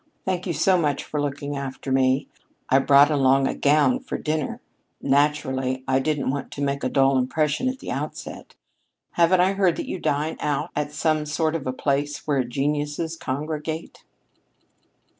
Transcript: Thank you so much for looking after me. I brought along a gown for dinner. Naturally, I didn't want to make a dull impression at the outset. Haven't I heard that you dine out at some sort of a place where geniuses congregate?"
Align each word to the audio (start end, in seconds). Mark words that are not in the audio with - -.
Thank 0.25 0.47
you 0.47 0.53
so 0.53 0.79
much 0.79 1.03
for 1.03 1.21
looking 1.21 1.55
after 1.55 1.91
me. 1.91 2.27
I 2.69 2.79
brought 2.79 3.11
along 3.11 3.47
a 3.47 3.53
gown 3.53 3.99
for 3.99 4.17
dinner. 4.17 4.59
Naturally, 4.99 5.83
I 5.87 5.99
didn't 5.99 6.31
want 6.31 6.49
to 6.53 6.61
make 6.63 6.83
a 6.83 6.89
dull 6.89 7.19
impression 7.19 7.69
at 7.69 7.77
the 7.77 7.91
outset. 7.91 8.55
Haven't 9.11 9.41
I 9.41 9.53
heard 9.53 9.75
that 9.75 9.87
you 9.87 9.99
dine 9.99 10.37
out 10.39 10.71
at 10.75 10.91
some 10.91 11.27
sort 11.27 11.53
of 11.53 11.67
a 11.67 11.71
place 11.71 12.25
where 12.25 12.43
geniuses 12.43 13.15
congregate?" 13.15 14.03